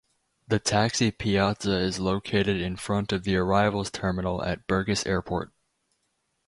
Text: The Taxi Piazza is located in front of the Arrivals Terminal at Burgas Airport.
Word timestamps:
The 0.47 0.57
Taxi 0.57 1.11
Piazza 1.11 1.79
is 1.79 1.99
located 1.99 2.59
in 2.59 2.75
front 2.75 3.11
of 3.13 3.23
the 3.23 3.35
Arrivals 3.37 3.91
Terminal 3.91 4.43
at 4.43 4.65
Burgas 4.65 5.05
Airport. 5.05 5.51